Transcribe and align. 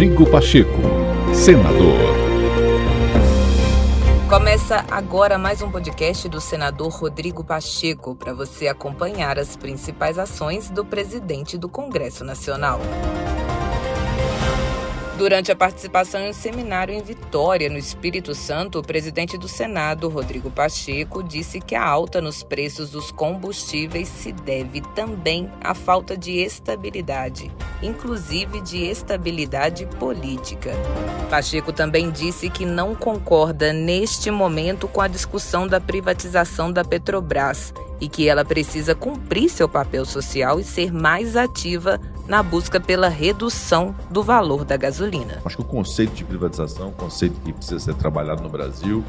Rodrigo 0.00 0.30
Pacheco, 0.30 0.80
senador. 1.34 1.98
Começa 4.30 4.82
agora 4.90 5.36
mais 5.36 5.60
um 5.60 5.70
podcast 5.70 6.26
do 6.26 6.40
senador 6.40 6.88
Rodrigo 6.88 7.44
Pacheco 7.44 8.14
para 8.14 8.32
você 8.32 8.66
acompanhar 8.66 9.38
as 9.38 9.56
principais 9.56 10.18
ações 10.18 10.70
do 10.70 10.86
presidente 10.86 11.58
do 11.58 11.68
Congresso 11.68 12.24
Nacional. 12.24 12.80
Durante 15.20 15.52
a 15.52 15.54
participação 15.54 16.18
em 16.22 16.30
um 16.30 16.32
seminário 16.32 16.94
em 16.94 17.02
Vitória, 17.02 17.68
no 17.68 17.76
Espírito 17.76 18.34
Santo, 18.34 18.78
o 18.78 18.82
presidente 18.82 19.36
do 19.36 19.46
Senado, 19.46 20.08
Rodrigo 20.08 20.50
Pacheco, 20.50 21.22
disse 21.22 21.60
que 21.60 21.74
a 21.74 21.86
alta 21.86 22.22
nos 22.22 22.42
preços 22.42 22.88
dos 22.88 23.12
combustíveis 23.12 24.08
se 24.08 24.32
deve 24.32 24.80
também 24.94 25.50
à 25.60 25.74
falta 25.74 26.16
de 26.16 26.38
estabilidade, 26.38 27.52
inclusive 27.82 28.62
de 28.62 28.82
estabilidade 28.82 29.84
política. 29.98 30.70
Pacheco 31.28 31.70
também 31.70 32.10
disse 32.10 32.48
que 32.48 32.64
não 32.64 32.94
concorda 32.94 33.74
neste 33.74 34.30
momento 34.30 34.88
com 34.88 35.02
a 35.02 35.06
discussão 35.06 35.68
da 35.68 35.78
privatização 35.78 36.72
da 36.72 36.82
Petrobras 36.82 37.74
e 38.00 38.08
que 38.08 38.28
ela 38.28 38.44
precisa 38.44 38.94
cumprir 38.94 39.50
seu 39.50 39.68
papel 39.68 40.04
social 40.04 40.58
e 40.58 40.64
ser 40.64 40.92
mais 40.92 41.36
ativa 41.36 42.00
na 42.26 42.42
busca 42.42 42.80
pela 42.80 43.08
redução 43.08 43.94
do 44.10 44.22
valor 44.22 44.64
da 44.64 44.76
gasolina. 44.76 45.40
Acho 45.44 45.56
que 45.56 45.62
o 45.62 45.66
conceito 45.66 46.14
de 46.14 46.24
privatização 46.24 46.88
um 46.88 46.92
conceito 46.92 47.38
que 47.44 47.52
precisa 47.52 47.78
ser 47.78 47.94
trabalhado 47.94 48.42
no 48.42 48.48
Brasil. 48.48 49.04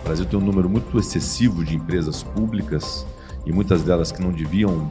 O 0.00 0.04
Brasil 0.04 0.24
tem 0.26 0.38
um 0.38 0.42
número 0.42 0.68
muito 0.68 0.98
excessivo 0.98 1.64
de 1.64 1.74
empresas 1.74 2.22
públicas 2.22 3.06
e 3.44 3.52
muitas 3.52 3.82
delas 3.82 4.12
que 4.12 4.22
não 4.22 4.30
deviam 4.30 4.88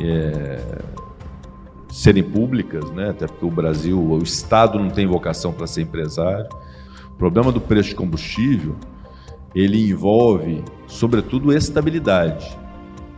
é, 0.00 0.82
serem 1.90 2.22
públicas, 2.22 2.90
né? 2.90 3.10
até 3.10 3.26
porque 3.26 3.44
o 3.44 3.50
Brasil, 3.50 4.00
o 4.00 4.22
Estado 4.22 4.78
não 4.78 4.90
tem 4.90 5.06
vocação 5.06 5.52
para 5.52 5.66
ser 5.66 5.82
empresário. 5.82 6.48
O 7.10 7.18
problema 7.18 7.50
do 7.50 7.60
preço 7.60 7.90
de 7.90 7.94
combustível 7.94 8.76
ele 9.54 9.90
envolve, 9.90 10.62
sobretudo, 10.86 11.52
estabilidade. 11.52 12.56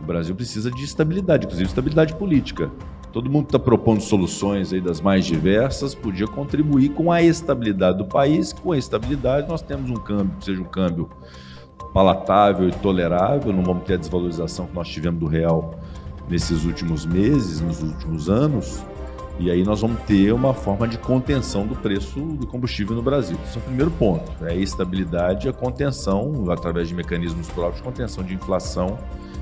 O 0.01 0.05
Brasil 0.05 0.35
precisa 0.35 0.71
de 0.71 0.83
estabilidade, 0.83 1.45
inclusive 1.45 1.67
estabilidade 1.67 2.15
política. 2.15 2.71
Todo 3.11 3.29
mundo 3.29 3.45
está 3.45 3.59
propondo 3.59 4.01
soluções 4.01 4.71
aí 4.71 4.79
das 4.79 5.01
mais 5.01 5.25
diversas, 5.25 5.93
podia 5.93 6.27
contribuir 6.27 6.89
com 6.89 7.11
a 7.11 7.21
estabilidade 7.21 7.97
do 7.97 8.05
país. 8.05 8.53
Com 8.53 8.71
a 8.71 8.77
estabilidade, 8.77 9.49
nós 9.49 9.61
temos 9.61 9.91
um 9.91 9.95
câmbio 9.95 10.37
que 10.39 10.45
seja 10.45 10.61
um 10.61 10.65
câmbio 10.65 11.09
palatável 11.93 12.69
e 12.69 12.71
tolerável, 12.71 13.51
não 13.51 13.63
vamos 13.63 13.83
ter 13.83 13.95
a 13.95 13.97
desvalorização 13.97 14.65
que 14.65 14.73
nós 14.73 14.87
tivemos 14.87 15.19
do 15.19 15.27
real 15.27 15.77
nesses 16.29 16.63
últimos 16.63 17.05
meses, 17.05 17.59
nos 17.59 17.83
últimos 17.83 18.29
anos. 18.29 18.81
E 19.41 19.49
aí 19.49 19.63
nós 19.63 19.81
vamos 19.81 19.99
ter 20.03 20.31
uma 20.31 20.53
forma 20.53 20.87
de 20.87 20.99
contenção 20.99 21.65
do 21.65 21.75
preço 21.75 22.19
do 22.19 22.45
combustível 22.45 22.95
no 22.95 23.01
Brasil. 23.01 23.35
Esse 23.43 23.57
é 23.57 23.59
o 23.59 23.63
primeiro 23.63 23.89
ponto. 23.89 24.31
É 24.45 24.51
a 24.51 24.55
estabilidade 24.55 25.47
e 25.47 25.49
a 25.49 25.53
contenção, 25.53 26.45
através 26.51 26.89
de 26.89 26.93
mecanismos 26.93 27.47
próprios 27.47 27.81
contenção 27.81 28.23
de 28.23 28.35
inflação 28.35 28.99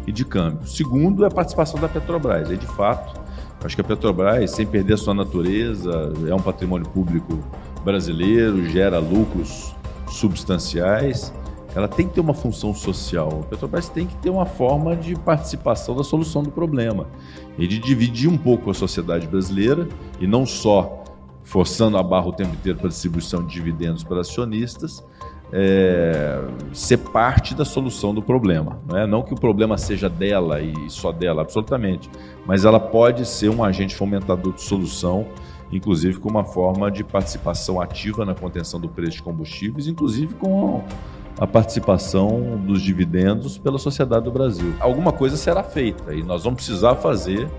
e 0.07 0.11
de 0.13 0.23
câmbio. 0.23 0.65
Segundo 0.65 1.25
é 1.25 1.27
a 1.27 1.29
participação 1.29 1.77
da 1.81 1.89
Petrobras. 1.89 2.49
Aí, 2.49 2.55
de 2.55 2.65
fato, 2.65 3.19
acho 3.61 3.75
que 3.75 3.81
a 3.81 3.83
Petrobras, 3.83 4.51
sem 4.51 4.65
perder 4.65 4.93
a 4.93 4.97
sua 4.97 5.13
natureza, 5.13 6.13
é 6.25 6.33
um 6.33 6.39
patrimônio 6.39 6.87
público 6.87 7.37
brasileiro, 7.83 8.65
gera 8.69 8.99
lucros 8.99 9.75
substanciais 10.07 11.33
ela 11.75 11.87
tem 11.87 12.07
que 12.07 12.15
ter 12.15 12.21
uma 12.21 12.33
função 12.33 12.73
social. 12.73 13.41
A 13.43 13.45
Petrobras 13.45 13.89
tem 13.89 14.07
que 14.07 14.15
ter 14.17 14.29
uma 14.29 14.45
forma 14.45 14.95
de 14.95 15.15
participação 15.15 15.95
da 15.95 16.03
solução 16.03 16.41
do 16.41 16.51
problema 16.51 17.07
e 17.57 17.67
de 17.67 17.77
dividir 17.77 18.29
um 18.29 18.37
pouco 18.37 18.71
a 18.71 18.73
sociedade 18.73 19.27
brasileira 19.27 19.87
e 20.19 20.25
não 20.25 20.45
só 20.45 21.03
forçando 21.43 21.97
a 21.97 22.03
barra 22.03 22.27
o 22.27 22.33
tempo 22.33 22.53
inteiro 22.53 22.77
para 22.77 22.89
distribuição 22.89 23.43
de 23.43 23.53
dividendos 23.53 24.03
para 24.03 24.21
acionistas, 24.21 25.03
é, 25.51 26.43
ser 26.71 26.97
parte 26.97 27.55
da 27.55 27.65
solução 27.65 28.13
do 28.13 28.21
problema. 28.21 28.79
Não, 28.87 28.97
é? 28.97 29.07
não 29.07 29.23
que 29.23 29.33
o 29.33 29.35
problema 29.35 29.77
seja 29.77 30.07
dela 30.07 30.61
e 30.61 30.89
só 30.89 31.11
dela, 31.11 31.41
absolutamente, 31.41 32.09
mas 32.45 32.65
ela 32.65 32.79
pode 32.79 33.25
ser 33.25 33.49
um 33.49 33.63
agente 33.63 33.95
fomentador 33.95 34.53
de 34.53 34.61
solução, 34.61 35.25
inclusive 35.71 36.19
com 36.19 36.29
uma 36.29 36.43
forma 36.43 36.91
de 36.91 37.03
participação 37.03 37.81
ativa 37.81 38.25
na 38.25 38.35
contenção 38.35 38.79
do 38.79 38.87
preço 38.87 39.17
de 39.17 39.23
combustíveis, 39.23 39.87
inclusive 39.87 40.35
com 40.35 40.83
a 41.37 41.47
participação 41.47 42.57
dos 42.65 42.81
dividendos 42.81 43.57
pela 43.57 43.77
sociedade 43.77 44.25
do 44.25 44.31
Brasil. 44.31 44.73
Alguma 44.79 45.11
coisa 45.11 45.37
será 45.37 45.63
feita 45.63 46.13
e 46.13 46.23
nós 46.23 46.43
vamos 46.43 46.63
precisar 46.63 46.95
fazer 46.95 47.49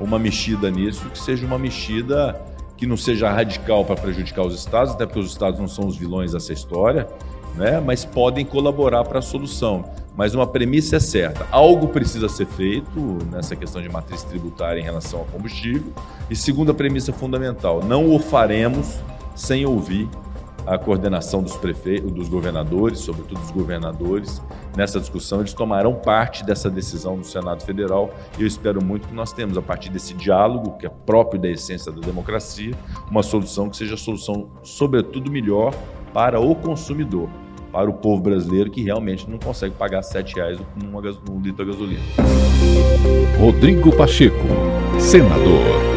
uma 0.00 0.18
mexida 0.18 0.70
nisso 0.70 1.08
que 1.10 1.18
seja 1.18 1.46
uma 1.46 1.58
mexida 1.58 2.40
que 2.76 2.86
não 2.86 2.96
seja 2.96 3.28
radical 3.30 3.84
para 3.84 3.96
prejudicar 3.96 4.46
os 4.46 4.54
estados, 4.54 4.94
até 4.94 5.04
porque 5.04 5.18
os 5.18 5.30
estados 5.30 5.58
não 5.58 5.66
são 5.66 5.86
os 5.86 5.96
vilões 5.96 6.32
dessa 6.32 6.52
história, 6.52 7.08
né? 7.56 7.80
mas 7.80 8.04
podem 8.04 8.44
colaborar 8.44 9.04
para 9.04 9.18
a 9.18 9.22
solução. 9.22 9.84
Mas 10.16 10.34
uma 10.34 10.46
premissa 10.46 10.96
é 10.96 11.00
certa: 11.00 11.46
algo 11.50 11.88
precisa 11.88 12.28
ser 12.28 12.46
feito 12.46 13.18
nessa 13.30 13.54
questão 13.54 13.82
de 13.82 13.88
matriz 13.88 14.24
tributária 14.24 14.80
em 14.80 14.82
relação 14.82 15.20
ao 15.20 15.26
combustível. 15.26 15.92
E 16.28 16.34
segunda 16.34 16.74
premissa 16.74 17.12
fundamental: 17.12 17.82
não 17.84 18.14
o 18.14 18.18
faremos 18.18 18.98
sem 19.34 19.64
ouvir 19.64 20.08
a 20.68 20.78
coordenação 20.78 21.42
dos 21.42 21.56
prefeitos, 21.56 22.12
dos 22.12 22.28
governadores, 22.28 22.98
sobretudo 22.98 23.40
dos 23.40 23.50
governadores, 23.50 24.42
nessa 24.76 25.00
discussão. 25.00 25.40
Eles 25.40 25.54
tomarão 25.54 25.94
parte 25.94 26.44
dessa 26.44 26.70
decisão 26.70 27.16
do 27.16 27.24
Senado 27.24 27.62
Federal 27.64 28.10
e 28.38 28.42
eu 28.42 28.46
espero 28.46 28.84
muito 28.84 29.08
que 29.08 29.14
nós 29.14 29.32
temos, 29.32 29.56
a 29.56 29.62
partir 29.62 29.90
desse 29.90 30.12
diálogo, 30.14 30.76
que 30.78 30.86
é 30.86 30.90
próprio 30.90 31.40
da 31.40 31.48
essência 31.48 31.90
da 31.90 32.00
democracia, 32.00 32.74
uma 33.10 33.22
solução 33.22 33.70
que 33.70 33.76
seja 33.76 33.94
a 33.94 33.98
solução, 33.98 34.50
sobretudo, 34.62 35.30
melhor 35.30 35.74
para 36.12 36.38
o 36.38 36.54
consumidor, 36.54 37.28
para 37.72 37.88
o 37.88 37.94
povo 37.94 38.22
brasileiro 38.22 38.70
que 38.70 38.82
realmente 38.82 39.28
não 39.28 39.38
consegue 39.38 39.74
pagar 39.74 40.02
R$ 40.02 40.24
reais 40.34 40.58
num 40.76 41.40
litro 41.40 41.64
de 41.64 41.72
gasolina. 41.72 42.02
Rodrigo 43.38 43.94
Pacheco, 43.96 44.36
senador. 44.98 45.87